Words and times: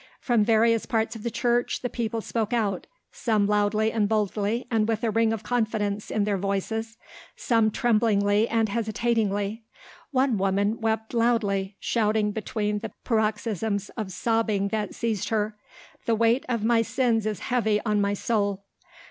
From 0.19 0.43
various 0.43 0.87
parts 0.87 1.15
of 1.15 1.21
the 1.21 1.29
church 1.29 1.83
the 1.83 1.87
people 1.87 2.21
spoke 2.21 2.53
out, 2.53 2.87
some 3.11 3.45
loudly 3.45 3.91
and 3.91 4.09
boldly 4.09 4.65
and 4.71 4.87
with 4.87 5.03
a 5.03 5.11
ring 5.11 5.31
of 5.31 5.43
confidence 5.43 6.09
in 6.09 6.23
their 6.23 6.37
voices, 6.39 6.97
some 7.35 7.69
tremblingly 7.69 8.47
and 8.49 8.67
hesitatingly. 8.67 9.61
One 10.09 10.39
woman 10.39 10.79
wept 10.81 11.13
loudly 11.13 11.75
shouting 11.79 12.31
between 12.31 12.79
the 12.79 12.93
paroxysms 13.03 13.89
of 13.89 14.11
sobbing 14.11 14.69
that 14.69 14.95
seized 14.95 15.29
her, 15.29 15.55
"The 16.07 16.15
weight 16.15 16.45
of 16.49 16.63
my 16.63 16.81
sins 16.81 17.27
is 17.27 17.37
heavy 17.51 17.79
on 17.85 18.01
my 18.01 18.15
soul." 18.15 18.63